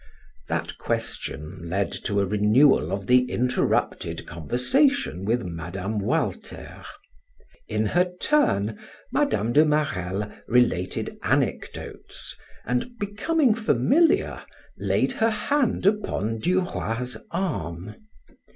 [0.47, 5.99] That question led to a renewal of the interrupted conversation with Mme.
[5.99, 6.83] Walter.
[7.67, 8.79] In her turn
[9.11, 9.51] Mme.
[9.53, 12.35] de Marelle related anecdotes,
[12.65, 14.41] and becoming familiar,
[14.75, 17.93] laid her hand upon Duroy's arm.